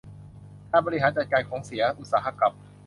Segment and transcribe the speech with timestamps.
[0.71, 2.53] การบริหารจัดการของเสียอุตสาหกรรม